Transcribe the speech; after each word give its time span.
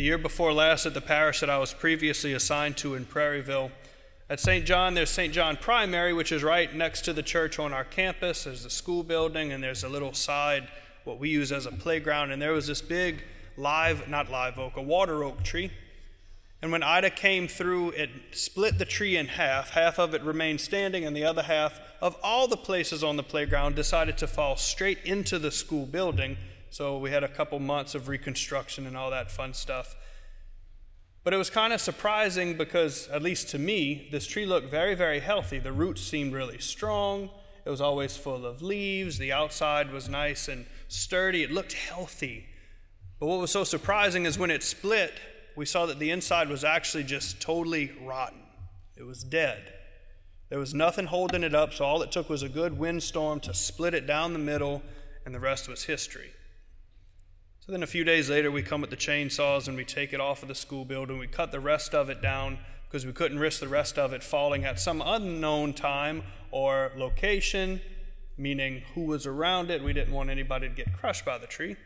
The 0.00 0.06
year 0.06 0.16
before 0.16 0.54
last 0.54 0.86
at 0.86 0.94
the 0.94 1.02
parish 1.02 1.40
that 1.40 1.50
I 1.50 1.58
was 1.58 1.74
previously 1.74 2.32
assigned 2.32 2.78
to 2.78 2.94
in 2.94 3.04
Prairieville, 3.04 3.70
at 4.30 4.40
St. 4.40 4.64
John, 4.64 4.94
there's 4.94 5.10
St. 5.10 5.30
John 5.30 5.58
Primary, 5.58 6.14
which 6.14 6.32
is 6.32 6.42
right 6.42 6.74
next 6.74 7.02
to 7.02 7.12
the 7.12 7.22
church 7.22 7.58
on 7.58 7.74
our 7.74 7.84
campus. 7.84 8.44
There's 8.44 8.62
the 8.62 8.70
school 8.70 9.02
building, 9.02 9.52
and 9.52 9.62
there's 9.62 9.84
a 9.84 9.90
little 9.90 10.14
side, 10.14 10.68
what 11.04 11.18
we 11.18 11.28
use 11.28 11.52
as 11.52 11.66
a 11.66 11.70
playground. 11.70 12.32
And 12.32 12.40
there 12.40 12.54
was 12.54 12.66
this 12.66 12.80
big 12.80 13.22
live, 13.58 14.08
not 14.08 14.30
live 14.30 14.58
oak, 14.58 14.78
a 14.78 14.82
water 14.82 15.22
oak 15.22 15.42
tree. 15.42 15.70
And 16.62 16.72
when 16.72 16.82
Ida 16.82 17.10
came 17.10 17.46
through, 17.46 17.90
it 17.90 18.08
split 18.32 18.78
the 18.78 18.86
tree 18.86 19.18
in 19.18 19.26
half. 19.26 19.68
Half 19.68 19.98
of 19.98 20.14
it 20.14 20.22
remained 20.22 20.62
standing, 20.62 21.04
and 21.04 21.14
the 21.14 21.24
other 21.24 21.42
half, 21.42 21.78
of 22.00 22.16
all 22.22 22.48
the 22.48 22.56
places 22.56 23.04
on 23.04 23.18
the 23.18 23.22
playground, 23.22 23.76
decided 23.76 24.16
to 24.16 24.26
fall 24.26 24.56
straight 24.56 25.04
into 25.04 25.38
the 25.38 25.50
school 25.50 25.84
building. 25.84 26.38
So 26.70 26.98
we 26.98 27.10
had 27.10 27.24
a 27.24 27.28
couple 27.28 27.58
months 27.58 27.94
of 27.94 28.08
reconstruction 28.08 28.86
and 28.86 28.96
all 28.96 29.10
that 29.10 29.30
fun 29.30 29.54
stuff. 29.54 29.96
But 31.24 31.34
it 31.34 31.36
was 31.36 31.50
kind 31.50 31.72
of 31.72 31.80
surprising 31.80 32.56
because, 32.56 33.08
at 33.08 33.22
least 33.22 33.50
to 33.50 33.58
me, 33.58 34.08
this 34.10 34.26
tree 34.26 34.46
looked 34.46 34.70
very, 34.70 34.94
very 34.94 35.20
healthy. 35.20 35.58
The 35.58 35.72
roots 35.72 36.00
seemed 36.00 36.32
really 36.32 36.58
strong. 36.58 37.28
It 37.66 37.70
was 37.70 37.80
always 37.80 38.16
full 38.16 38.46
of 38.46 38.62
leaves. 38.62 39.18
The 39.18 39.32
outside 39.32 39.92
was 39.92 40.08
nice 40.08 40.48
and 40.48 40.64
sturdy. 40.88 41.42
It 41.42 41.50
looked 41.50 41.74
healthy. 41.74 42.46
But 43.18 43.26
what 43.26 43.40
was 43.40 43.50
so 43.50 43.64
surprising 43.64 44.24
is 44.24 44.38
when 44.38 44.50
it 44.50 44.62
split, 44.62 45.12
we 45.56 45.66
saw 45.66 45.84
that 45.86 45.98
the 45.98 46.10
inside 46.10 46.48
was 46.48 46.64
actually 46.64 47.04
just 47.04 47.40
totally 47.42 47.92
rotten. 48.02 48.40
It 48.96 49.02
was 49.02 49.22
dead. 49.24 49.74
There 50.48 50.58
was 50.58 50.72
nothing 50.72 51.06
holding 51.06 51.42
it 51.42 51.54
up, 51.54 51.74
so 51.74 51.84
all 51.84 52.00
it 52.02 52.12
took 52.12 52.30
was 52.30 52.42
a 52.42 52.48
good 52.48 52.78
windstorm 52.78 53.40
to 53.40 53.52
split 53.52 53.92
it 53.92 54.06
down 54.06 54.32
the 54.32 54.38
middle, 54.38 54.82
and 55.26 55.34
the 55.34 55.40
rest 55.40 55.68
was 55.68 55.84
history. 55.84 56.30
So 57.60 57.72
then 57.72 57.82
a 57.82 57.86
few 57.86 58.04
days 58.04 58.30
later, 58.30 58.50
we 58.50 58.62
come 58.62 58.80
with 58.80 58.90
the 58.90 58.96
chainsaws 58.96 59.68
and 59.68 59.76
we 59.76 59.84
take 59.84 60.14
it 60.14 60.20
off 60.20 60.42
of 60.42 60.48
the 60.48 60.54
school 60.54 60.86
building. 60.86 61.18
We 61.18 61.26
cut 61.26 61.52
the 61.52 61.60
rest 61.60 61.94
of 61.94 62.08
it 62.08 62.22
down 62.22 62.58
because 62.88 63.04
we 63.04 63.12
couldn't 63.12 63.38
risk 63.38 63.60
the 63.60 63.68
rest 63.68 63.98
of 63.98 64.14
it 64.14 64.22
falling 64.22 64.64
at 64.64 64.80
some 64.80 65.02
unknown 65.04 65.74
time 65.74 66.22
or 66.50 66.90
location, 66.96 67.80
meaning 68.38 68.82
who 68.94 69.02
was 69.02 69.26
around 69.26 69.70
it. 69.70 69.84
We 69.84 69.92
didn't 69.92 70.14
want 70.14 70.30
anybody 70.30 70.68
to 70.68 70.74
get 70.74 70.92
crushed 70.94 71.24
by 71.26 71.36
the 71.36 71.46
tree. 71.46 71.76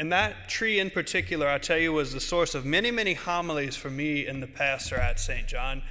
And 0.00 0.12
that 0.12 0.48
tree 0.48 0.80
in 0.80 0.90
particular, 0.90 1.46
I 1.46 1.58
tell 1.58 1.78
you, 1.78 1.92
was 1.92 2.12
the 2.12 2.20
source 2.20 2.54
of 2.54 2.64
many, 2.64 2.90
many 2.90 3.14
homilies 3.14 3.76
for 3.76 3.90
me 3.90 4.26
and 4.26 4.42
the 4.42 4.46
pastor 4.48 4.96
at 4.96 5.20
St. 5.20 5.46
John. 5.46 5.82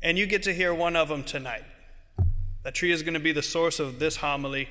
And 0.00 0.16
you 0.16 0.26
get 0.26 0.44
to 0.44 0.54
hear 0.54 0.72
one 0.72 0.96
of 0.96 1.08
them 1.08 1.24
tonight. 1.24 1.64
That 2.62 2.74
tree 2.74 2.90
is 2.90 3.02
going 3.02 3.14
to 3.14 3.20
be 3.20 3.32
the 3.32 3.42
source 3.42 3.78
of 3.80 3.98
this 3.98 4.16
homily. 4.16 4.68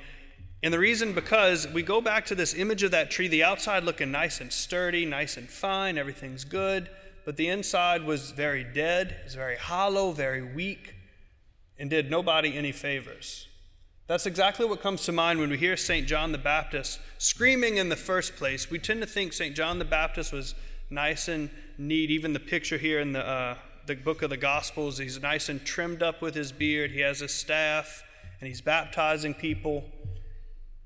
And 0.65 0.73
the 0.73 0.79
reason 0.79 1.13
because 1.13 1.67
we 1.67 1.83
go 1.83 2.01
back 2.01 2.25
to 2.25 2.33
this 2.33 2.55
image 2.55 2.81
of 2.81 2.89
that 2.89 3.11
tree, 3.11 3.27
the 3.27 3.43
outside 3.43 3.83
looking 3.83 4.09
nice 4.09 4.41
and 4.41 4.51
sturdy, 4.51 5.05
nice 5.05 5.37
and 5.37 5.47
fine, 5.47 5.95
everything's 5.95 6.43
good, 6.43 6.89
but 7.23 7.37
the 7.37 7.49
inside 7.49 8.03
was 8.03 8.31
very 8.31 8.63
dead, 8.63 9.11
it 9.11 9.25
was 9.25 9.35
very 9.35 9.57
hollow, 9.57 10.11
very 10.11 10.41
weak, 10.41 10.95
and 11.77 11.91
did 11.91 12.09
nobody 12.09 12.57
any 12.57 12.71
favors. 12.71 13.47
That's 14.07 14.25
exactly 14.25 14.65
what 14.65 14.81
comes 14.81 15.03
to 15.03 15.11
mind 15.11 15.39
when 15.39 15.51
we 15.51 15.57
hear 15.59 15.77
St. 15.77 16.07
John 16.07 16.31
the 16.31 16.39
Baptist 16.39 16.99
screaming 17.19 17.77
in 17.77 17.89
the 17.89 17.95
first 17.95 18.35
place. 18.35 18.71
We 18.71 18.79
tend 18.79 19.01
to 19.01 19.07
think 19.07 19.33
St. 19.33 19.55
John 19.55 19.77
the 19.77 19.85
Baptist 19.85 20.33
was 20.33 20.55
nice 20.89 21.27
and 21.27 21.51
neat. 21.77 22.09
Even 22.09 22.33
the 22.33 22.39
picture 22.39 22.79
here 22.79 22.99
in 22.99 23.13
the, 23.13 23.23
uh, 23.23 23.57
the 23.85 23.93
book 23.93 24.23
of 24.23 24.31
the 24.31 24.37
Gospels, 24.37 24.97
he's 24.97 25.21
nice 25.21 25.47
and 25.47 25.63
trimmed 25.63 26.01
up 26.01 26.23
with 26.23 26.33
his 26.33 26.51
beard. 26.51 26.89
He 26.89 27.01
has 27.01 27.21
a 27.21 27.27
staff, 27.27 28.03
and 28.39 28.47
he's 28.47 28.61
baptizing 28.61 29.35
people. 29.35 29.91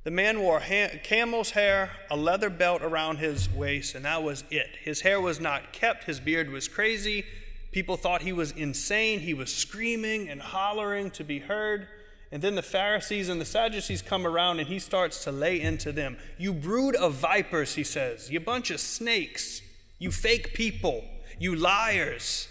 The 0.03 0.11
man 0.11 0.41
wore 0.41 0.61
ha- 0.61 0.97
camel's 1.03 1.51
hair, 1.51 1.91
a 2.09 2.15
leather 2.15 2.49
belt 2.49 2.81
around 2.81 3.17
his 3.17 3.49
waist, 3.49 3.95
and 3.95 4.05
that 4.05 4.23
was 4.23 4.43
it. 4.49 4.77
His 4.81 5.01
hair 5.01 5.19
was 5.19 5.39
not 5.39 5.73
kept, 5.73 6.05
his 6.05 6.19
beard 6.19 6.49
was 6.49 6.67
crazy. 6.67 7.25
People 7.71 7.97
thought 7.97 8.21
he 8.21 8.33
was 8.33 8.51
insane. 8.51 9.19
He 9.19 9.33
was 9.33 9.53
screaming 9.53 10.29
and 10.29 10.41
hollering 10.41 11.11
to 11.11 11.23
be 11.23 11.39
heard. 11.39 11.87
And 12.31 12.41
then 12.41 12.55
the 12.55 12.61
Pharisees 12.61 13.29
and 13.29 13.39
the 13.39 13.45
Sadducees 13.45 14.01
come 14.01 14.25
around 14.25 14.59
and 14.59 14.67
he 14.67 14.79
starts 14.79 15.23
to 15.23 15.31
lay 15.31 15.59
into 15.59 15.91
them. 15.91 16.17
You 16.37 16.53
brood 16.53 16.95
of 16.95 17.13
vipers, 17.13 17.75
he 17.75 17.83
says. 17.83 18.31
You 18.31 18.39
bunch 18.39 18.71
of 18.71 18.79
snakes. 18.79 19.61
You 19.97 20.11
fake 20.11 20.53
people. 20.53 21.03
You 21.39 21.55
liars. 21.55 22.47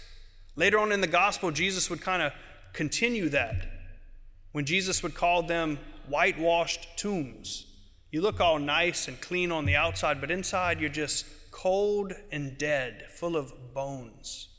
Later 0.55 0.79
on 0.79 0.91
in 0.91 1.01
the 1.01 1.07
gospel, 1.07 1.51
Jesus 1.51 1.89
would 1.89 2.01
kind 2.01 2.21
of 2.21 2.33
continue 2.73 3.29
that 3.29 3.67
when 4.51 4.65
Jesus 4.65 5.03
would 5.03 5.15
call 5.15 5.43
them 5.43 5.79
whitewashed 6.09 6.97
tombs. 6.97 7.65
You 8.11 8.21
look 8.21 8.39
all 8.39 8.59
nice 8.59 9.07
and 9.07 9.19
clean 9.21 9.51
on 9.51 9.65
the 9.65 9.75
outside, 9.75 10.19
but 10.19 10.31
inside 10.31 10.79
you're 10.79 10.89
just 10.89 11.25
cold 11.51 12.13
and 12.31 12.57
dead, 12.57 13.05
full 13.13 13.35
of 13.35 13.73
bones. 13.73 14.49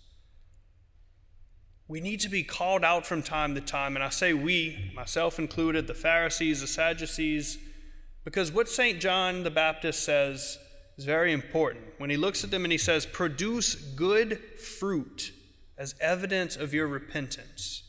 We 1.89 2.01
need 2.01 2.21
to 2.21 2.29
be 2.29 2.45
called 2.45 2.85
out 2.85 3.05
from 3.05 3.23
time 3.23 3.57
to 3.57 3.61
time, 3.61 3.97
and 3.97 4.05
I 4.05 4.11
say 4.11 4.33
we, 4.33 4.93
myself 4.95 5.41
included, 5.41 5.89
the 5.89 5.95
Pharisees, 5.95 6.61
the 6.61 6.69
Sadducees, 6.69 7.59
because 8.23 8.53
what 8.53 8.69
St. 8.69 9.01
John 9.01 9.43
the 9.43 9.51
Baptist 9.51 10.05
says 10.05 10.59
is 10.97 11.05
very 11.05 11.33
important. 11.33 11.85
When 11.99 12.11
he 12.11 12.17
looks 12.17 12.45
at 12.45 12.53
them 12.53 12.65
and 12.65 12.71
he 12.71 12.79
says, 12.79 13.07
Produce 13.07 13.75
good 13.75 14.39
fruit 14.39 15.33
as 15.77 15.97
evidence 16.01 16.55
of 16.57 16.73
your 16.73 16.87
repentance. 16.87 17.83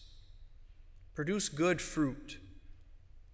Produce 1.14 1.50
good 1.50 1.82
fruit. 1.82 2.40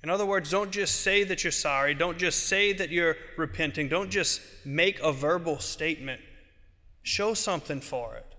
In 0.04 0.10
other 0.10 0.26
words, 0.26 0.52
don't 0.52 0.72
just 0.72 1.02
say 1.02 1.24
that 1.24 1.44
you're 1.44 1.52
sorry. 1.52 1.94
Don't 1.94 2.18
just 2.18 2.48
say 2.48 2.72
that 2.74 2.90
you're 2.90 3.18
repenting. 3.36 3.90
Don't 3.90 4.10
just 4.10 4.42
make 4.64 5.00
a 5.02 5.12
verbal 5.12 5.60
statement. 5.60 6.22
Show 7.02 7.34
something 7.34 7.82
for 7.82 8.16
it. 8.16 8.36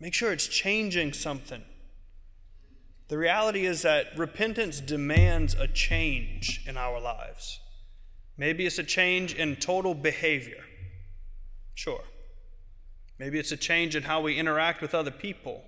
Make 0.00 0.14
sure 0.14 0.32
it's 0.32 0.48
changing 0.48 1.12
something. 1.12 1.62
The 3.08 3.18
reality 3.18 3.66
is 3.66 3.82
that 3.82 4.16
repentance 4.16 4.80
demands 4.80 5.54
a 5.54 5.68
change 5.68 6.64
in 6.66 6.76
our 6.76 6.98
lives. 6.98 7.60
Maybe 8.38 8.64
it's 8.64 8.78
a 8.78 8.84
change 8.84 9.34
in 9.34 9.56
total 9.56 9.94
behavior. 9.94 10.64
Sure. 11.74 12.02
Maybe 13.18 13.38
it's 13.38 13.52
a 13.52 13.56
change 13.56 13.94
in 13.94 14.04
how 14.04 14.20
we 14.20 14.38
interact 14.38 14.80
with 14.80 14.94
other 14.94 15.10
people. 15.10 15.62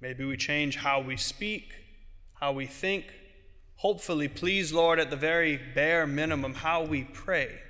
Maybe 0.00 0.24
we 0.24 0.36
change 0.36 0.76
how 0.76 1.00
we 1.00 1.16
speak, 1.16 1.72
how 2.34 2.52
we 2.52 2.66
think, 2.66 3.06
hopefully, 3.78 4.28
please, 4.28 4.72
Lord, 4.72 4.98
at 4.98 5.10
the 5.10 5.16
very 5.16 5.58
bare 5.74 6.06
minimum, 6.06 6.54
how 6.54 6.84
we 6.84 7.04
pray. 7.04 7.60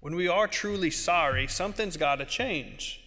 When 0.00 0.14
we 0.14 0.28
are 0.28 0.46
truly 0.46 0.90
sorry, 0.90 1.46
something's 1.48 1.96
got 1.96 2.16
to 2.16 2.24
change. 2.24 3.02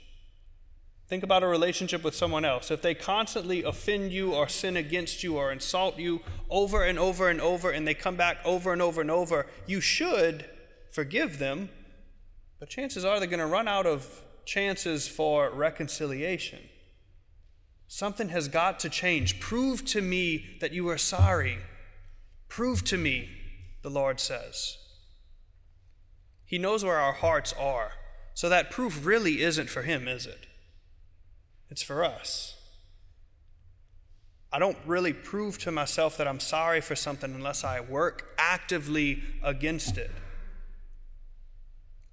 Think 1.08 1.24
about 1.24 1.44
a 1.44 1.48
relationship 1.48 2.04
with 2.04 2.16
someone 2.16 2.46
else. 2.46 2.72
If 2.72 2.82
they 2.82 2.94
constantly 2.94 3.64
offend 3.64 4.12
you 4.12 4.34
or 4.34 4.48
sin 4.48 4.78
against 4.78 5.24
you 5.24 5.38
or 5.38 5.52
insult 5.52 6.00
you 6.00 6.22
over 6.50 6.84
and 6.84 6.98
over 6.98 7.30
and 7.30 7.42
over, 7.42 7.70
and 7.70 7.88
they 7.88 7.94
come 7.94 8.16
back 8.16 8.38
over 8.46 8.74
and 8.74 8.82
over 8.82 9.02
and 9.02 9.12
over, 9.12 9.46
you 9.68 9.82
should 9.82 10.46
forgive 10.92 11.38
them, 11.38 11.70
but 12.60 12.70
chances 12.70 13.06
are 13.06 13.20
they're 13.20 13.28
going 13.28 13.40
to 13.40 13.46
run 13.46 13.68
out 13.68 13.86
of 13.86 14.24
chances 14.46 15.08
for 15.08 15.50
reconciliation. 15.50 16.60
Something 17.94 18.30
has 18.30 18.48
got 18.48 18.80
to 18.80 18.90
change. 18.90 19.42
Prove 19.42 19.84
to 19.88 20.02
me 20.02 20.56
that 20.62 20.72
you 20.72 20.88
are 20.88 20.98
sorry. 20.98 21.58
Prove 22.48 22.86
to 22.86 22.98
me, 22.98 23.28
the 23.82 23.90
Lord 23.90 24.22
says. 24.22 24.78
He 26.46 26.58
knows 26.58 26.86
where 26.86 26.96
our 26.96 27.12
hearts 27.12 27.54
are. 27.60 27.92
So 28.34 28.48
that 28.48 28.72
proof 28.72 29.06
really 29.06 29.42
isn't 29.42 29.70
for 29.70 29.82
Him, 29.82 30.08
is 30.08 30.26
it? 30.26 30.48
It's 31.70 31.84
for 31.84 32.02
us. 32.02 32.56
I 34.54 34.58
don't 34.58 34.78
really 34.86 35.12
prove 35.12 35.58
to 35.58 35.70
myself 35.70 36.16
that 36.16 36.30
I'm 36.30 36.40
sorry 36.40 36.80
for 36.80 36.96
something 36.96 37.36
unless 37.36 37.66
I 37.66 37.82
work 37.82 38.30
actively 38.38 39.22
against 39.44 39.98
it. 39.98 40.12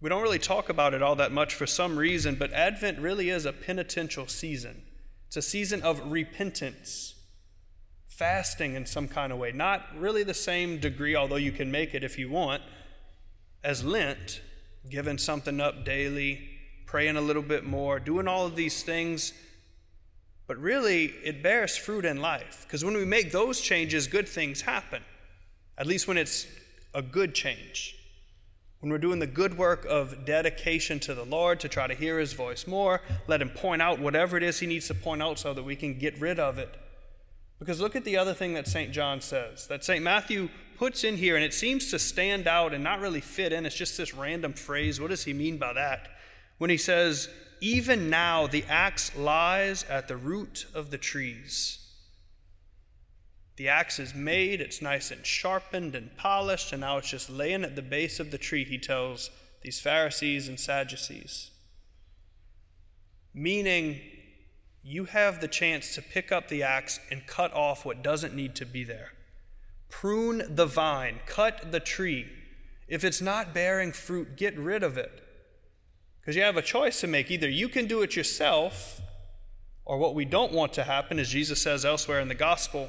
We 0.00 0.08
don't 0.08 0.22
really 0.22 0.40
talk 0.40 0.68
about 0.68 0.92
it 0.92 1.04
all 1.04 1.14
that 1.14 1.30
much 1.30 1.54
for 1.54 1.68
some 1.68 1.96
reason, 1.96 2.34
but 2.34 2.52
Advent 2.52 2.98
really 2.98 3.30
is 3.30 3.46
a 3.46 3.52
penitential 3.52 4.26
season. 4.26 4.82
It's 5.28 5.36
a 5.36 5.42
season 5.42 5.82
of 5.82 6.10
repentance, 6.10 7.14
fasting 8.08 8.74
in 8.74 8.86
some 8.86 9.08
kind 9.08 9.30
of 9.30 9.38
way. 9.38 9.52
Not 9.52 9.84
really 9.94 10.22
the 10.22 10.32
same 10.32 10.78
degree, 10.78 11.14
although 11.14 11.36
you 11.36 11.52
can 11.52 11.70
make 11.70 11.92
it 11.94 12.02
if 12.02 12.18
you 12.18 12.30
want, 12.30 12.62
as 13.62 13.84
Lent, 13.84 14.40
giving 14.88 15.18
something 15.18 15.60
up 15.60 15.84
daily, 15.84 16.48
praying 16.86 17.18
a 17.18 17.20
little 17.20 17.42
bit 17.42 17.62
more, 17.62 18.00
doing 18.00 18.26
all 18.26 18.46
of 18.46 18.56
these 18.56 18.82
things. 18.82 19.34
But 20.46 20.56
really, 20.56 21.04
it 21.22 21.42
bears 21.42 21.76
fruit 21.76 22.06
in 22.06 22.22
life. 22.22 22.64
Because 22.66 22.82
when 22.82 22.94
we 22.94 23.04
make 23.04 23.30
those 23.30 23.60
changes, 23.60 24.06
good 24.06 24.26
things 24.26 24.62
happen. 24.62 25.02
At 25.76 25.86
least 25.86 26.08
when 26.08 26.16
it's 26.16 26.46
a 26.94 27.02
good 27.02 27.34
change. 27.34 27.97
When 28.80 28.92
we're 28.92 28.98
doing 28.98 29.18
the 29.18 29.26
good 29.26 29.58
work 29.58 29.84
of 29.86 30.24
dedication 30.24 31.00
to 31.00 31.14
the 31.14 31.24
Lord 31.24 31.58
to 31.60 31.68
try 31.68 31.88
to 31.88 31.94
hear 31.94 32.18
His 32.18 32.32
voice 32.32 32.66
more, 32.66 33.00
let 33.26 33.42
Him 33.42 33.50
point 33.50 33.82
out 33.82 33.98
whatever 33.98 34.36
it 34.36 34.42
is 34.42 34.60
He 34.60 34.66
needs 34.66 34.86
to 34.88 34.94
point 34.94 35.22
out 35.22 35.38
so 35.38 35.52
that 35.52 35.64
we 35.64 35.74
can 35.74 35.98
get 35.98 36.18
rid 36.20 36.38
of 36.38 36.58
it. 36.58 36.74
Because 37.58 37.80
look 37.80 37.96
at 37.96 38.04
the 38.04 38.16
other 38.16 38.34
thing 38.34 38.54
that 38.54 38.68
St. 38.68 38.92
John 38.92 39.20
says, 39.20 39.66
that 39.66 39.84
St. 39.84 40.02
Matthew 40.02 40.48
puts 40.76 41.02
in 41.02 41.16
here, 41.16 41.34
and 41.34 41.44
it 41.44 41.52
seems 41.52 41.90
to 41.90 41.98
stand 41.98 42.46
out 42.46 42.72
and 42.72 42.84
not 42.84 43.00
really 43.00 43.20
fit 43.20 43.52
in. 43.52 43.66
It's 43.66 43.74
just 43.74 43.96
this 43.96 44.14
random 44.14 44.52
phrase. 44.52 45.00
What 45.00 45.10
does 45.10 45.24
he 45.24 45.32
mean 45.32 45.58
by 45.58 45.72
that? 45.72 46.08
When 46.58 46.70
he 46.70 46.76
says, 46.76 47.28
Even 47.60 48.08
now 48.08 48.46
the 48.46 48.64
axe 48.68 49.16
lies 49.16 49.84
at 49.84 50.06
the 50.06 50.16
root 50.16 50.66
of 50.72 50.90
the 50.90 50.98
trees. 50.98 51.80
The 53.58 53.68
axe 53.68 53.98
is 53.98 54.14
made, 54.14 54.60
it's 54.60 54.80
nice 54.80 55.10
and 55.10 55.26
sharpened 55.26 55.96
and 55.96 56.16
polished, 56.16 56.72
and 56.72 56.80
now 56.80 56.98
it's 56.98 57.10
just 57.10 57.28
laying 57.28 57.64
at 57.64 57.74
the 57.74 57.82
base 57.82 58.20
of 58.20 58.30
the 58.30 58.38
tree, 58.38 58.64
he 58.64 58.78
tells 58.78 59.30
these 59.62 59.80
Pharisees 59.80 60.46
and 60.46 60.60
Sadducees. 60.60 61.50
Meaning, 63.34 64.00
you 64.84 65.06
have 65.06 65.40
the 65.40 65.48
chance 65.48 65.92
to 65.96 66.02
pick 66.02 66.30
up 66.30 66.46
the 66.46 66.62
axe 66.62 67.00
and 67.10 67.26
cut 67.26 67.52
off 67.52 67.84
what 67.84 68.00
doesn't 68.00 68.32
need 68.32 68.54
to 68.54 68.64
be 68.64 68.84
there. 68.84 69.14
Prune 69.88 70.44
the 70.54 70.66
vine, 70.66 71.18
cut 71.26 71.72
the 71.72 71.80
tree. 71.80 72.26
If 72.86 73.02
it's 73.02 73.20
not 73.20 73.52
bearing 73.52 73.90
fruit, 73.90 74.36
get 74.36 74.56
rid 74.56 74.84
of 74.84 74.96
it. 74.96 75.20
Because 76.20 76.36
you 76.36 76.42
have 76.42 76.56
a 76.56 76.62
choice 76.62 77.00
to 77.00 77.08
make. 77.08 77.28
Either 77.28 77.48
you 77.48 77.68
can 77.68 77.88
do 77.88 78.02
it 78.02 78.14
yourself, 78.14 79.00
or 79.84 79.98
what 79.98 80.14
we 80.14 80.24
don't 80.24 80.52
want 80.52 80.72
to 80.74 80.84
happen, 80.84 81.18
as 81.18 81.30
Jesus 81.30 81.60
says 81.60 81.84
elsewhere 81.84 82.20
in 82.20 82.28
the 82.28 82.36
gospel, 82.36 82.88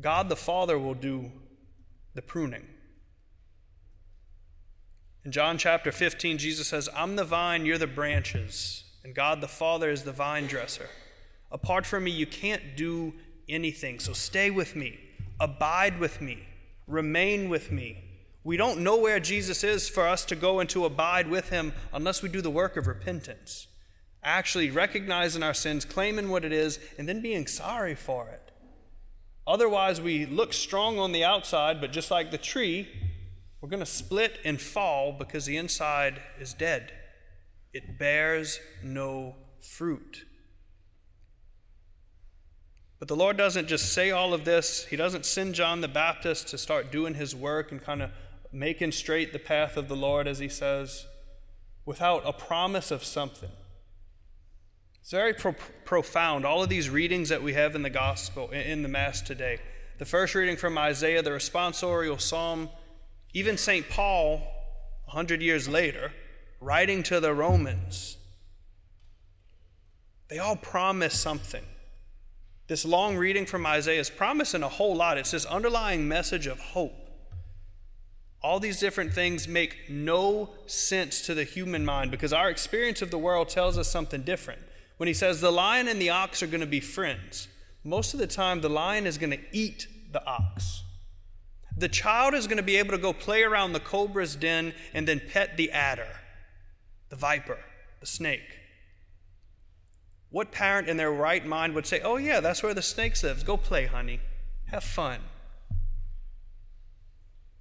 God 0.00 0.28
the 0.28 0.36
Father 0.36 0.78
will 0.78 0.94
do 0.94 1.30
the 2.14 2.22
pruning. 2.22 2.66
In 5.24 5.32
John 5.32 5.56
chapter 5.56 5.90
15, 5.90 6.36
Jesus 6.38 6.68
says, 6.68 6.88
I'm 6.94 7.16
the 7.16 7.24
vine, 7.24 7.64
you're 7.64 7.78
the 7.78 7.86
branches, 7.86 8.84
and 9.02 9.14
God 9.14 9.40
the 9.40 9.48
Father 9.48 9.88
is 9.88 10.02
the 10.02 10.12
vine 10.12 10.46
dresser. 10.46 10.88
Apart 11.50 11.86
from 11.86 12.04
me, 12.04 12.10
you 12.10 12.26
can't 12.26 12.76
do 12.76 13.14
anything. 13.48 14.00
So 14.00 14.12
stay 14.12 14.50
with 14.50 14.76
me, 14.76 14.98
abide 15.40 15.98
with 15.98 16.20
me, 16.20 16.46
remain 16.86 17.48
with 17.48 17.70
me. 17.70 18.04
We 18.42 18.58
don't 18.58 18.80
know 18.80 18.98
where 18.98 19.20
Jesus 19.20 19.64
is 19.64 19.88
for 19.88 20.06
us 20.06 20.26
to 20.26 20.36
go 20.36 20.60
and 20.60 20.68
to 20.70 20.84
abide 20.84 21.28
with 21.28 21.48
him 21.48 21.72
unless 21.94 22.22
we 22.22 22.28
do 22.28 22.42
the 22.42 22.50
work 22.50 22.76
of 22.76 22.86
repentance. 22.86 23.68
Actually 24.22 24.70
recognizing 24.70 25.42
our 25.42 25.54
sins, 25.54 25.86
claiming 25.86 26.28
what 26.28 26.44
it 26.44 26.52
is, 26.52 26.78
and 26.98 27.08
then 27.08 27.22
being 27.22 27.46
sorry 27.46 27.94
for 27.94 28.28
it. 28.28 28.43
Otherwise, 29.46 30.00
we 30.00 30.26
look 30.26 30.52
strong 30.52 30.98
on 30.98 31.12
the 31.12 31.24
outside, 31.24 31.80
but 31.80 31.92
just 31.92 32.10
like 32.10 32.30
the 32.30 32.38
tree, 32.38 32.88
we're 33.60 33.68
going 33.68 33.80
to 33.80 33.86
split 33.86 34.38
and 34.44 34.60
fall 34.60 35.12
because 35.12 35.46
the 35.46 35.56
inside 35.56 36.20
is 36.40 36.54
dead. 36.54 36.92
It 37.72 37.98
bears 37.98 38.60
no 38.82 39.36
fruit. 39.60 40.24
But 42.98 43.08
the 43.08 43.16
Lord 43.16 43.36
doesn't 43.36 43.68
just 43.68 43.92
say 43.92 44.10
all 44.10 44.32
of 44.32 44.44
this. 44.44 44.86
He 44.86 44.96
doesn't 44.96 45.26
send 45.26 45.54
John 45.54 45.82
the 45.82 45.88
Baptist 45.88 46.48
to 46.48 46.58
start 46.58 46.90
doing 46.90 47.14
his 47.14 47.34
work 47.34 47.70
and 47.70 47.82
kind 47.82 48.00
of 48.00 48.10
making 48.52 48.92
straight 48.92 49.32
the 49.32 49.38
path 49.38 49.76
of 49.76 49.88
the 49.88 49.96
Lord, 49.96 50.26
as 50.26 50.38
he 50.38 50.48
says, 50.48 51.06
without 51.84 52.22
a 52.24 52.32
promise 52.32 52.90
of 52.90 53.04
something. 53.04 53.50
It's 55.04 55.10
very 55.10 55.34
pro- 55.34 55.54
profound. 55.84 56.46
All 56.46 56.62
of 56.62 56.70
these 56.70 56.88
readings 56.88 57.28
that 57.28 57.42
we 57.42 57.52
have 57.52 57.74
in 57.74 57.82
the 57.82 57.90
gospel, 57.90 58.48
in 58.48 58.82
the 58.82 58.88
Mass 58.88 59.20
today. 59.20 59.58
The 59.98 60.06
first 60.06 60.34
reading 60.34 60.56
from 60.56 60.78
Isaiah, 60.78 61.20
the 61.20 61.28
responsorial 61.28 62.18
psalm, 62.18 62.70
even 63.34 63.58
St. 63.58 63.86
Paul, 63.90 64.38
100 65.04 65.42
years 65.42 65.68
later, 65.68 66.10
writing 66.58 67.02
to 67.02 67.20
the 67.20 67.34
Romans, 67.34 68.16
they 70.28 70.38
all 70.38 70.56
promise 70.56 71.12
something. 71.12 71.64
This 72.68 72.86
long 72.86 73.18
reading 73.18 73.44
from 73.44 73.66
Isaiah 73.66 74.00
is 74.00 74.08
promising 74.08 74.62
a 74.62 74.70
whole 74.70 74.96
lot. 74.96 75.18
It's 75.18 75.32
this 75.32 75.44
underlying 75.44 76.08
message 76.08 76.46
of 76.46 76.58
hope. 76.58 76.94
All 78.42 78.58
these 78.58 78.80
different 78.80 79.12
things 79.12 79.46
make 79.46 79.90
no 79.90 80.54
sense 80.64 81.20
to 81.26 81.34
the 81.34 81.44
human 81.44 81.84
mind 81.84 82.10
because 82.10 82.32
our 82.32 82.48
experience 82.48 83.02
of 83.02 83.10
the 83.10 83.18
world 83.18 83.50
tells 83.50 83.76
us 83.76 83.90
something 83.90 84.22
different. 84.22 84.62
When 84.96 85.06
he 85.06 85.14
says 85.14 85.40
the 85.40 85.50
lion 85.50 85.88
and 85.88 86.00
the 86.00 86.10
ox 86.10 86.42
are 86.42 86.46
going 86.46 86.60
to 86.60 86.66
be 86.66 86.80
friends, 86.80 87.48
most 87.82 88.14
of 88.14 88.20
the 88.20 88.26
time 88.26 88.60
the 88.60 88.68
lion 88.68 89.06
is 89.06 89.18
going 89.18 89.30
to 89.30 89.40
eat 89.52 89.86
the 90.12 90.24
ox. 90.26 90.82
The 91.76 91.88
child 91.88 92.34
is 92.34 92.46
going 92.46 92.58
to 92.58 92.62
be 92.62 92.76
able 92.76 92.92
to 92.92 92.98
go 92.98 93.12
play 93.12 93.42
around 93.42 93.72
the 93.72 93.80
cobra's 93.80 94.36
den 94.36 94.74
and 94.92 95.08
then 95.08 95.20
pet 95.20 95.56
the 95.56 95.72
adder, 95.72 96.20
the 97.08 97.16
viper, 97.16 97.58
the 98.00 98.06
snake. 98.06 98.60
What 100.30 100.52
parent 100.52 100.88
in 100.88 100.96
their 100.96 101.12
right 101.12 101.44
mind 101.44 101.74
would 101.74 101.86
say, 101.86 102.00
Oh, 102.00 102.16
yeah, 102.16 102.40
that's 102.40 102.62
where 102.62 102.74
the 102.74 102.82
snakes 102.82 103.22
lives. 103.22 103.42
Go 103.42 103.56
play, 103.56 103.86
honey. 103.86 104.20
Have 104.66 104.84
fun. 104.84 105.20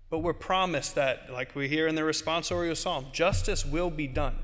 But 0.10 0.20
we're 0.20 0.34
promised 0.34 0.96
that, 0.96 1.32
like 1.32 1.56
we 1.56 1.68
hear 1.68 1.88
in 1.88 1.96
the 1.96 2.02
responsorial 2.02 2.78
psalm, 2.78 3.08
justice 3.12 3.66
will 3.66 3.90
be 3.90 4.08
done 4.08 4.38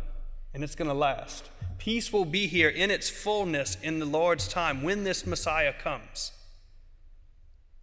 and 0.54 0.64
it's 0.64 0.76
going 0.76 0.88
to 0.88 0.96
last. 0.96 1.50
Peace 1.80 2.14
will 2.14 2.26
be 2.26 2.46
here 2.46 2.70
in 2.70 2.92
its 2.92 3.10
fullness 3.10 3.78
in 3.81 4.00
the 4.00 4.06
Lord's 4.06 4.48
time 4.48 4.84
when 4.84 5.06
this 5.06 5.26
Messiah 5.26 5.74
comes. 5.74 6.34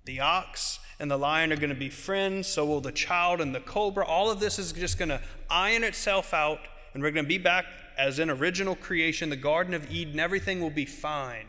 The 0.04 0.20
ox 0.20 0.78
and 1.00 1.10
the 1.10 1.16
lion 1.16 1.52
are 1.52 1.56
going 1.56 1.70
to 1.70 1.74
be 1.74 1.90
friends, 1.90 2.46
so 2.46 2.64
will 2.64 2.80
the 2.80 2.92
child 2.92 3.40
and 3.40 3.54
the 3.54 3.60
cobra. 3.60 4.04
All 4.04 4.30
of 4.30 4.38
this 4.38 4.58
is 4.58 4.72
just 4.72 4.98
going 4.98 5.08
to 5.08 5.20
iron 5.50 5.82
itself 5.82 6.32
out, 6.32 6.60
and 6.94 7.02
we're 7.02 7.10
going 7.10 7.24
to 7.24 7.28
be 7.28 7.38
back 7.38 7.64
as 7.98 8.18
in 8.18 8.30
original 8.30 8.76
creation, 8.76 9.30
the 9.30 9.36
Garden 9.36 9.74
of 9.74 9.90
Eden. 9.90 10.20
Everything 10.20 10.60
will 10.60 10.70
be 10.70 10.84
fine 10.84 11.46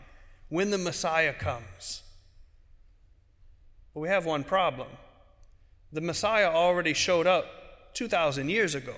when 0.48 0.70
the 0.70 0.78
Messiah 0.78 1.34
comes. 1.34 2.02
But 3.92 4.00
we 4.00 4.08
have 4.08 4.24
one 4.24 4.42
problem 4.42 4.88
the 5.92 6.00
Messiah 6.00 6.48
already 6.48 6.92
showed 6.92 7.26
up 7.26 7.94
2,000 7.94 8.50
years 8.50 8.74
ago. 8.74 8.94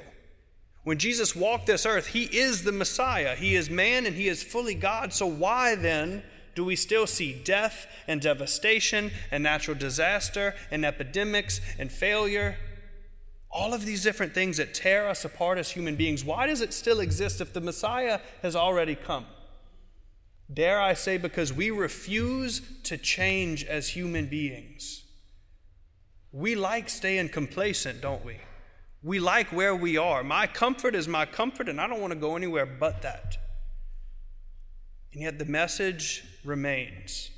When 0.82 0.99
Jesus 0.99 1.37
walked 1.37 1.67
this 1.67 1.85
earth, 1.85 2.09
he 2.09 2.25
is 2.25 2.65
the 2.65 2.73
Messiah. 2.73 3.37
He 3.37 3.55
is 3.55 3.69
man 3.69 4.06
and 4.06 4.17
he 4.17 4.29
is 4.29 4.43
fully 4.43 4.75
God. 4.75 5.12
So 5.12 5.27
why 5.27 5.75
then 5.75 6.23
do 6.55 6.65
we 6.65 6.75
still 6.75 7.06
see 7.06 7.41
death 7.44 7.87
and 8.09 8.21
devastation 8.21 9.11
and 9.31 9.43
natural 9.43 9.77
disaster 9.77 10.55
and 10.71 10.85
epidemics 10.85 11.61
and 11.79 11.93
failure? 11.93 12.56
All 13.50 13.75
of 13.75 13.85
these 13.85 14.03
different 14.03 14.32
things 14.32 14.56
that 14.56 14.73
tear 14.73 15.09
us 15.09 15.25
apart 15.25 15.59
as 15.59 15.71
human 15.71 15.97
beings. 15.97 16.25
Why 16.25 16.47
does 16.47 16.61
it 16.61 16.73
still 16.73 17.00
exist 17.00 17.41
if 17.41 17.53
the 17.53 17.61
Messiah 17.61 18.21
has 18.43 18.56
already 18.56 18.94
come? 18.94 19.26
Dare 20.53 20.81
I 20.81 20.94
say, 20.94 21.17
because 21.17 21.53
we 21.53 21.71
refuse 21.71 22.62
to 22.85 22.97
change 22.97 23.65
as 23.65 23.88
human 23.88 24.26
beings. 24.26 25.05
We 26.33 26.55
like 26.55 26.88
staying 26.88 27.29
complacent, 27.29 28.00
don't 28.00 28.25
we? 28.25 28.38
We 29.02 29.19
like 29.19 29.50
where 29.50 29.75
we 29.75 29.97
are. 29.97 30.23
My 30.23 30.47
comfort 30.47 30.94
is 30.94 31.08
my 31.08 31.25
comfort, 31.25 31.69
and 31.69 31.81
I 31.81 31.87
don't 31.87 32.00
want 32.00 32.12
to 32.12 32.19
go 32.19 32.37
anywhere 32.37 32.66
but 32.66 33.02
that. 33.02 33.38
And 35.12 35.23
yet 35.23 35.38
the 35.38 35.45
message 35.45 36.25
remains 36.45 37.30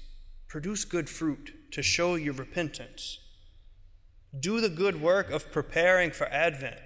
produce 0.49 0.85
good 0.85 1.09
fruit 1.09 1.54
to 1.73 1.83
show 1.83 2.14
your 2.14 2.35
repentance. 2.35 3.19
Do 4.38 4.61
the 4.61 4.69
good 4.69 5.00
work 5.00 5.31
of 5.31 5.50
preparing 5.50 6.11
for 6.11 6.26
Advent. 6.26 6.78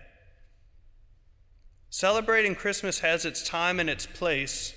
Celebrating 1.90 2.54
Christmas 2.54 3.00
has 3.00 3.24
its 3.24 3.42
time 3.42 3.80
and 3.80 3.90
its 3.90 4.06
place. 4.06 4.72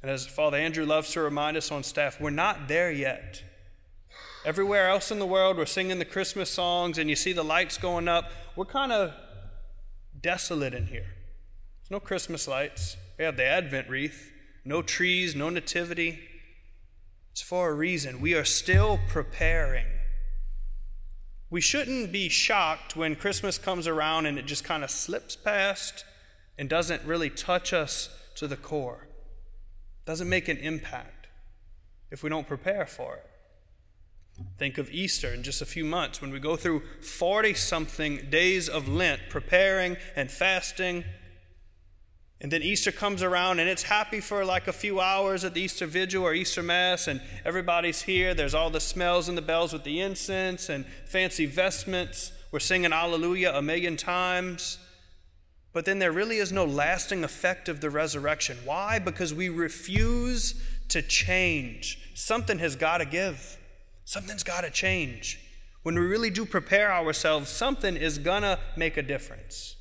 And 0.00 0.10
as 0.10 0.26
Father 0.26 0.56
Andrew 0.56 0.86
loves 0.86 1.12
to 1.12 1.20
remind 1.20 1.58
us 1.58 1.70
on 1.70 1.82
staff, 1.82 2.22
we're 2.22 2.30
not 2.30 2.68
there 2.68 2.90
yet. 2.90 3.42
Everywhere 4.46 4.88
else 4.88 5.10
in 5.10 5.18
the 5.18 5.26
world, 5.26 5.58
we're 5.58 5.66
singing 5.66 5.98
the 5.98 6.06
Christmas 6.06 6.48
songs 6.48 6.96
and 6.96 7.10
you 7.10 7.16
see 7.16 7.34
the 7.34 7.44
lights 7.44 7.76
going 7.76 8.08
up. 8.08 8.30
We're 8.56 8.64
kind 8.64 8.92
of 8.92 9.12
desolate 10.22 10.74
in 10.74 10.86
here. 10.86 11.14
There's 11.82 11.90
no 11.90 12.00
Christmas 12.00 12.48
lights. 12.48 12.96
We 13.18 13.24
have 13.24 13.36
the 13.36 13.44
Advent 13.44 13.88
wreath, 13.88 14.32
no 14.64 14.82
trees, 14.82 15.34
no 15.34 15.50
nativity. 15.50 16.20
It's 17.32 17.42
for 17.42 17.70
a 17.70 17.74
reason. 17.74 18.20
We 18.20 18.34
are 18.34 18.44
still 18.44 18.98
preparing. 19.08 19.86
We 21.50 21.60
shouldn't 21.60 22.12
be 22.12 22.28
shocked 22.28 22.96
when 22.96 23.16
Christmas 23.16 23.58
comes 23.58 23.86
around 23.86 24.26
and 24.26 24.38
it 24.38 24.46
just 24.46 24.64
kind 24.64 24.82
of 24.82 24.90
slips 24.90 25.36
past 25.36 26.04
and 26.56 26.68
doesn't 26.68 27.04
really 27.04 27.28
touch 27.28 27.72
us 27.72 28.08
to 28.36 28.46
the 28.46 28.56
core. 28.56 29.08
Doesn't 30.06 30.28
make 30.28 30.48
an 30.48 30.56
impact 30.58 31.26
if 32.10 32.22
we 32.22 32.30
don't 32.30 32.46
prepare 32.46 32.86
for 32.86 33.16
it. 33.16 33.31
Think 34.58 34.78
of 34.78 34.90
Easter 34.92 35.32
in 35.32 35.42
just 35.42 35.62
a 35.62 35.66
few 35.66 35.84
months 35.84 36.20
when 36.20 36.30
we 36.30 36.38
go 36.38 36.56
through 36.56 36.82
40 37.00 37.54
something 37.54 38.28
days 38.30 38.68
of 38.68 38.88
Lent, 38.88 39.22
preparing 39.28 39.96
and 40.14 40.30
fasting. 40.30 41.04
And 42.40 42.50
then 42.50 42.62
Easter 42.62 42.90
comes 42.90 43.22
around 43.22 43.60
and 43.60 43.68
it's 43.68 43.84
happy 43.84 44.20
for 44.20 44.44
like 44.44 44.66
a 44.66 44.72
few 44.72 45.00
hours 45.00 45.44
at 45.44 45.54
the 45.54 45.60
Easter 45.60 45.86
Vigil 45.86 46.24
or 46.24 46.34
Easter 46.34 46.62
Mass, 46.62 47.06
and 47.06 47.20
everybody's 47.44 48.02
here. 48.02 48.34
There's 48.34 48.54
all 48.54 48.70
the 48.70 48.80
smells 48.80 49.28
and 49.28 49.38
the 49.38 49.42
bells 49.42 49.72
with 49.72 49.84
the 49.84 50.00
incense 50.00 50.68
and 50.68 50.84
fancy 51.06 51.46
vestments. 51.46 52.32
We're 52.50 52.58
singing 52.58 52.92
Alleluia 52.92 53.56
a 53.56 53.62
million 53.62 53.96
times. 53.96 54.78
But 55.72 55.86
then 55.86 56.00
there 56.00 56.12
really 56.12 56.36
is 56.36 56.52
no 56.52 56.64
lasting 56.64 57.24
effect 57.24 57.68
of 57.68 57.80
the 57.80 57.90
resurrection. 57.90 58.58
Why? 58.64 58.98
Because 58.98 59.32
we 59.32 59.48
refuse 59.48 60.60
to 60.88 61.00
change. 61.00 62.12
Something 62.14 62.58
has 62.58 62.76
got 62.76 62.98
to 62.98 63.06
give. 63.06 63.58
Something's 64.12 64.42
got 64.42 64.60
to 64.60 64.70
change. 64.70 65.40
When 65.84 65.94
we 65.94 66.02
really 66.02 66.28
do 66.28 66.44
prepare 66.44 66.92
ourselves, 66.92 67.48
something 67.48 67.96
is 67.96 68.18
going 68.18 68.42
to 68.42 68.58
make 68.76 68.98
a 68.98 69.02
difference. 69.02 69.76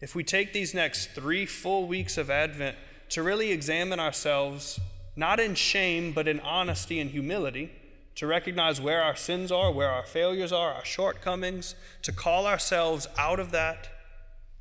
If 0.00 0.14
we 0.14 0.24
take 0.24 0.54
these 0.54 0.72
next 0.72 1.10
three 1.10 1.44
full 1.44 1.86
weeks 1.86 2.16
of 2.16 2.30
Advent 2.30 2.74
to 3.10 3.22
really 3.22 3.52
examine 3.52 4.00
ourselves, 4.00 4.80
not 5.14 5.40
in 5.40 5.54
shame, 5.56 6.12
but 6.12 6.26
in 6.26 6.40
honesty 6.40 6.98
and 6.98 7.10
humility, 7.10 7.70
to 8.14 8.26
recognize 8.26 8.80
where 8.80 9.02
our 9.02 9.14
sins 9.14 9.52
are, 9.52 9.70
where 9.70 9.90
our 9.90 10.06
failures 10.06 10.50
are, 10.50 10.72
our 10.72 10.84
shortcomings, 10.86 11.74
to 12.00 12.12
call 12.12 12.46
ourselves 12.46 13.06
out 13.18 13.38
of 13.38 13.50
that, 13.50 13.88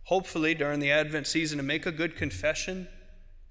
hopefully 0.08 0.54
during 0.54 0.82
the 0.82 0.92
Advent 0.92 1.28
season, 1.28 1.56
to 1.56 1.64
make 1.64 1.86
a 1.86 1.92
good 1.94 2.18
confession, 2.18 2.90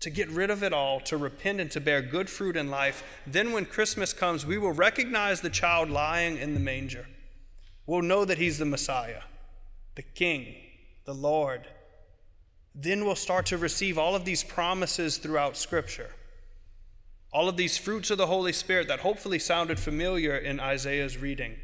to 0.03 0.11
get 0.11 0.29
rid 0.29 0.51
of 0.51 0.63
it 0.63 0.73
all, 0.73 1.01
to 1.01 1.17
repent 1.17 1.61
and 1.61 1.71
to 1.71 1.81
bear 1.81 2.03
good 2.03 2.29
fruit 2.29 2.57
in 2.57 2.71
life. 2.71 3.03
Then, 3.27 3.53
when 3.53 3.65
Christmas 3.65 4.13
comes, 4.13 4.45
we 4.45 4.59
will 4.59 4.73
recognize 4.73 5.41
the 5.41 5.51
child 5.51 5.91
lying 5.91 6.37
in 6.37 6.55
the 6.55 6.61
manger. 6.61 7.07
We'll 7.87 8.03
know 8.03 8.25
that 8.25 8.39
he's 8.39 8.59
the 8.59 8.65
Messiah, 8.65 9.23
the 9.95 10.03
King, 10.03 10.55
the 11.05 11.15
Lord. 11.15 11.69
Then 12.75 13.05
we'll 13.05 13.15
start 13.15 13.47
to 13.47 13.59
receive 13.59 13.97
all 13.97 14.17
of 14.17 14.25
these 14.25 14.43
promises 14.43 15.19
throughout 15.19 15.57
Scripture. 15.57 16.11
All 17.33 17.49
of 17.49 17.57
these 17.57 17.79
fruits 17.79 18.11
of 18.11 18.19
the 18.19 18.27
Holy 18.27 18.53
Spirit 18.53 18.89
that 18.89 19.01
hopefully 19.01 19.39
sounded 19.39 19.79
familiar 19.79 20.37
in 20.37 20.59
Isaiah's 20.59 21.17
reading. 21.17 21.57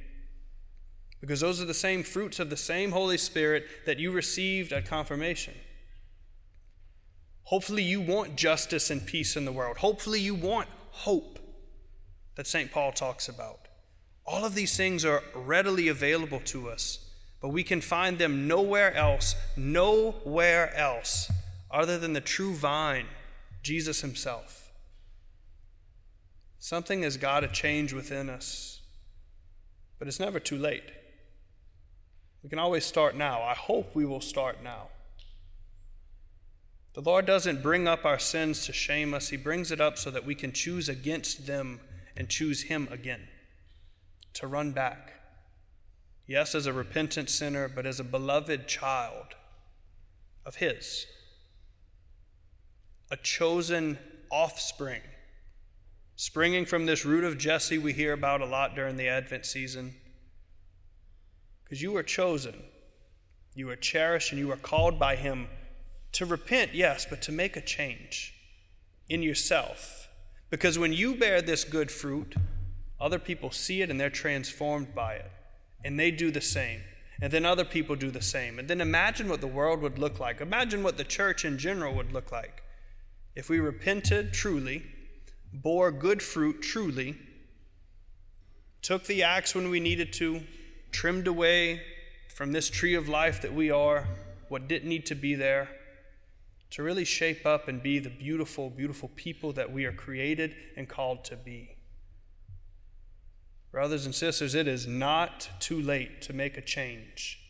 Because 1.20 1.40
those 1.40 1.60
are 1.60 1.66
the 1.66 1.74
same 1.74 2.04
fruits 2.04 2.38
of 2.38 2.50
the 2.50 2.56
same 2.56 2.92
Holy 2.92 3.18
Spirit 3.18 3.66
that 3.84 3.98
you 3.98 4.12
received 4.12 4.72
at 4.72 4.86
confirmation. 4.86 5.54
Hopefully, 7.48 7.82
you 7.82 7.98
want 7.98 8.36
justice 8.36 8.90
and 8.90 9.06
peace 9.06 9.34
in 9.34 9.46
the 9.46 9.52
world. 9.52 9.78
Hopefully, 9.78 10.20
you 10.20 10.34
want 10.34 10.68
hope 10.90 11.38
that 12.34 12.46
St. 12.46 12.70
Paul 12.70 12.92
talks 12.92 13.26
about. 13.26 13.68
All 14.26 14.44
of 14.44 14.54
these 14.54 14.76
things 14.76 15.02
are 15.02 15.22
readily 15.34 15.88
available 15.88 16.40
to 16.40 16.68
us, 16.68 17.08
but 17.40 17.48
we 17.48 17.62
can 17.62 17.80
find 17.80 18.18
them 18.18 18.46
nowhere 18.46 18.94
else, 18.94 19.34
nowhere 19.56 20.76
else, 20.76 21.32
other 21.70 21.98
than 21.98 22.12
the 22.12 22.20
true 22.20 22.52
vine, 22.54 23.06
Jesus 23.62 24.02
Himself. 24.02 24.70
Something 26.58 27.02
has 27.02 27.16
got 27.16 27.40
to 27.40 27.48
change 27.48 27.94
within 27.94 28.28
us, 28.28 28.82
but 29.98 30.06
it's 30.06 30.20
never 30.20 30.38
too 30.38 30.58
late. 30.58 30.84
We 32.42 32.50
can 32.50 32.58
always 32.58 32.84
start 32.84 33.16
now. 33.16 33.40
I 33.40 33.54
hope 33.54 33.94
we 33.94 34.04
will 34.04 34.20
start 34.20 34.62
now. 34.62 34.88
The 36.98 37.08
Lord 37.08 37.26
doesn't 37.26 37.62
bring 37.62 37.86
up 37.86 38.04
our 38.04 38.18
sins 38.18 38.66
to 38.66 38.72
shame 38.72 39.14
us, 39.14 39.28
He 39.28 39.36
brings 39.36 39.70
it 39.70 39.80
up 39.80 39.96
so 39.98 40.10
that 40.10 40.26
we 40.26 40.34
can 40.34 40.50
choose 40.50 40.88
against 40.88 41.46
them 41.46 41.78
and 42.16 42.28
choose 42.28 42.62
Him 42.62 42.88
again, 42.90 43.28
to 44.32 44.48
run 44.48 44.72
back. 44.72 45.12
Yes, 46.26 46.56
as 46.56 46.66
a 46.66 46.72
repentant 46.72 47.30
sinner, 47.30 47.68
but 47.68 47.86
as 47.86 48.00
a 48.00 48.04
beloved 48.04 48.66
child 48.66 49.36
of 50.44 50.56
His, 50.56 51.06
a 53.12 53.16
chosen 53.16 54.00
offspring 54.28 55.02
springing 56.16 56.66
from 56.66 56.86
this 56.86 57.04
root 57.04 57.22
of 57.22 57.38
Jesse 57.38 57.78
we 57.78 57.92
hear 57.92 58.12
about 58.12 58.40
a 58.40 58.44
lot 58.44 58.74
during 58.74 58.96
the 58.96 59.06
Advent 59.06 59.46
season. 59.46 59.94
Because 61.62 61.80
you 61.80 61.92
were 61.92 62.02
chosen, 62.02 62.60
you 63.54 63.66
were 63.66 63.76
cherished, 63.76 64.32
and 64.32 64.40
you 64.40 64.48
were 64.48 64.56
called 64.56 64.98
by 64.98 65.14
Him 65.14 65.46
to 66.12 66.26
repent, 66.26 66.74
yes, 66.74 67.06
but 67.08 67.22
to 67.22 67.32
make 67.32 67.56
a 67.56 67.60
change 67.60 68.34
in 69.08 69.22
yourself. 69.22 70.08
Because 70.50 70.78
when 70.78 70.92
you 70.92 71.14
bear 71.14 71.42
this 71.42 71.64
good 71.64 71.90
fruit, 71.90 72.34
other 73.00 73.18
people 73.18 73.50
see 73.50 73.82
it 73.82 73.90
and 73.90 74.00
they're 74.00 74.10
transformed 74.10 74.94
by 74.94 75.14
it. 75.14 75.30
And 75.84 75.98
they 75.98 76.10
do 76.10 76.30
the 76.30 76.40
same. 76.40 76.80
And 77.20 77.32
then 77.32 77.44
other 77.44 77.64
people 77.64 77.96
do 77.96 78.10
the 78.10 78.22
same. 78.22 78.58
And 78.58 78.68
then 78.68 78.80
imagine 78.80 79.28
what 79.28 79.40
the 79.40 79.46
world 79.46 79.80
would 79.82 79.98
look 79.98 80.18
like. 80.18 80.40
Imagine 80.40 80.82
what 80.82 80.96
the 80.96 81.04
church 81.04 81.44
in 81.44 81.58
general 81.58 81.94
would 81.94 82.12
look 82.12 82.32
like 82.32 82.62
if 83.34 83.48
we 83.48 83.60
repented 83.60 84.32
truly 84.32 84.84
bore 85.52 85.90
good 85.90 86.22
fruit 86.22 86.60
truly, 86.62 87.16
took 88.82 89.04
the 89.04 89.22
axe 89.22 89.54
when 89.54 89.70
we 89.70 89.80
needed 89.80 90.12
to, 90.14 90.42
trimmed 90.90 91.26
away 91.26 91.80
from 92.34 92.52
this 92.52 92.70
tree 92.70 92.94
of 92.94 93.08
life 93.08 93.42
that 93.42 93.54
we 93.54 93.70
are 93.70 94.06
what 94.48 94.68
didn't 94.68 94.88
need 94.88 95.06
to 95.06 95.14
be 95.14 95.34
there, 95.34 95.68
to 96.70 96.82
really 96.82 97.04
shape 97.04 97.46
up 97.46 97.68
and 97.68 97.82
be 97.82 97.98
the 97.98 98.10
beautiful, 98.10 98.70
beautiful 98.70 99.10
people 99.16 99.52
that 99.54 99.72
we 99.72 99.84
are 99.84 99.92
created 99.92 100.54
and 100.76 100.88
called 100.88 101.24
to 101.24 101.36
be. 101.36 101.76
Brothers 103.70 104.06
and 104.06 104.14
sisters, 104.14 104.54
it 104.54 104.66
is 104.66 104.86
not 104.86 105.50
too 105.60 105.80
late 105.80 106.22
to 106.22 106.32
make 106.32 106.56
a 106.56 106.62
change. 106.62 107.40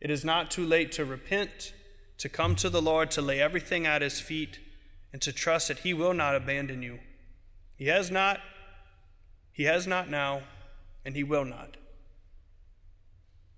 It 0.00 0.10
is 0.10 0.24
not 0.24 0.50
too 0.50 0.66
late 0.66 0.92
to 0.92 1.04
repent, 1.04 1.72
to 2.18 2.28
come 2.28 2.56
to 2.56 2.68
the 2.68 2.82
Lord, 2.82 3.10
to 3.12 3.22
lay 3.22 3.40
everything 3.40 3.86
at 3.86 4.02
His 4.02 4.20
feet, 4.20 4.58
and 5.12 5.22
to 5.22 5.32
trust 5.32 5.68
that 5.68 5.80
He 5.80 5.94
will 5.94 6.14
not 6.14 6.34
abandon 6.34 6.82
you. 6.82 6.98
He 7.76 7.86
has 7.88 8.10
not, 8.10 8.38
he 9.50 9.64
has 9.64 9.88
not 9.88 10.08
now, 10.08 10.42
and 11.04 11.16
he 11.16 11.24
will 11.24 11.44
not. 11.44 11.76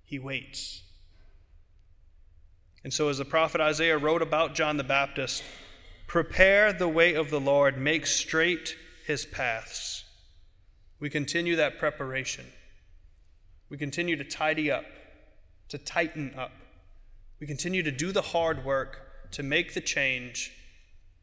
He 0.03 0.19
waits. 0.19 0.84
And 2.85 2.93
so, 2.93 3.09
as 3.09 3.19
the 3.19 3.25
prophet 3.25 3.61
Isaiah 3.61 3.99
wrote 3.99 4.23
about 4.23 4.55
John 4.55 4.77
the 4.77 4.85
Baptist, 4.85 5.43
prepare 6.07 6.73
the 6.73 6.89
way 6.89 7.15
of 7.15 7.31
the 7.31 7.41
Lord, 7.41 7.79
make 7.79 8.07
straight 8.07 8.77
his 9.07 9.25
paths. 9.25 10.05
We 11.01 11.11
continue 11.11 11.57
that 11.57 11.79
preparation. 11.79 12.47
We 13.71 13.79
continue 13.79 14.17
to 14.17 14.25
tidy 14.25 14.71
up, 14.71 14.85
to 15.71 15.79
tighten 15.79 16.35
up. 16.37 16.53
We 17.41 17.47
continue 17.47 17.83
to 17.83 17.91
do 17.91 18.13
the 18.13 18.23
hard 18.23 18.65
work, 18.65 19.31
to 19.33 19.43
make 19.43 19.75
the 19.75 19.81
change, 19.81 20.53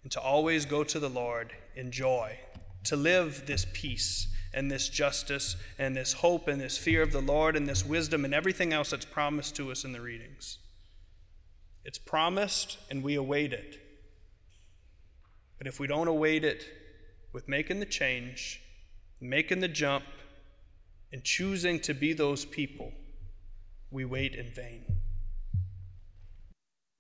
and 0.04 0.12
to 0.12 0.20
always 0.20 0.66
go 0.66 0.84
to 0.84 1.00
the 1.00 1.10
Lord 1.10 1.54
in 1.76 1.92
joy 1.92 2.38
to 2.84 2.96
live 2.96 3.44
this 3.46 3.66
peace 3.74 4.28
and 4.54 4.70
this 4.70 4.90
justice 4.90 5.56
and 5.78 5.96
this 5.96 6.14
hope 6.14 6.48
and 6.48 6.60
this 6.60 6.78
fear 6.78 7.02
of 7.02 7.12
the 7.12 7.22
Lord 7.22 7.56
and 7.56 7.68
this 7.68 7.86
wisdom 7.86 8.26
and 8.26 8.34
everything 8.34 8.74
else 8.74 8.90
that's 8.90 9.06
promised 9.06 9.56
to 9.58 9.72
us 9.72 9.84
in 9.84 9.94
the 9.94 10.02
readings. 10.02 10.58
It's 11.84 11.98
promised 11.98 12.78
and 12.90 13.04
we 13.04 13.16
await 13.16 13.54
it. 13.54 13.78
But 15.58 15.68
if 15.68 15.80
we 15.80 15.88
don't 15.88 16.08
await 16.08 16.44
it 16.44 16.66
with 17.34 17.48
making 17.48 17.80
the 17.80 17.86
change, 17.86 18.62
making 19.20 19.60
the 19.60 19.68
jump, 19.68 20.06
and 21.12 21.24
choosing 21.24 21.80
to 21.82 21.94
be 21.94 22.14
those 22.14 22.46
people, 22.46 22.92
we 23.90 24.06
wait 24.06 24.36
in 24.36 24.52
vain. 24.54 24.86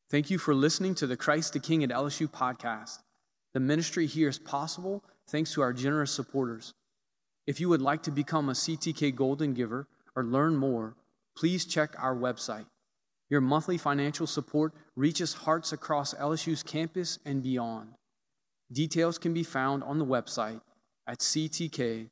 Thank 0.09 0.29
you 0.29 0.37
for 0.37 0.53
listening 0.53 0.93
to 0.95 1.07
the 1.07 1.15
Christ 1.15 1.53
the 1.53 1.59
King 1.59 1.83
at 1.83 1.89
LSU 1.89 2.29
podcast. 2.29 2.99
The 3.53 3.59
ministry 3.59 4.05
here 4.05 4.27
is 4.27 4.37
possible 4.37 5.03
thanks 5.29 5.53
to 5.53 5.61
our 5.61 5.73
generous 5.73 6.11
supporters. 6.11 6.73
If 7.47 7.59
you 7.59 7.69
would 7.69 7.81
like 7.81 8.03
to 8.03 8.11
become 8.11 8.49
a 8.49 8.53
CTK 8.53 9.15
Golden 9.15 9.53
Giver 9.53 9.87
or 10.15 10.23
learn 10.23 10.57
more, 10.57 10.95
please 11.35 11.65
check 11.65 11.95
our 11.97 12.15
website. 12.15 12.65
Your 13.31 13.41
monthly 13.41 13.77
financial 13.77 14.27
support 14.27 14.73
reaches 14.97 15.33
hearts 15.33 15.71
across 15.71 16.13
LSU's 16.13 16.61
campus 16.61 17.17
and 17.25 17.41
beyond. 17.41 17.93
Details 18.71 19.17
can 19.17 19.33
be 19.33 19.43
found 19.43 19.83
on 19.83 19.97
the 19.97 20.05
website 20.05 20.59
at 21.07 21.19
ctklsu.org. 21.19 22.09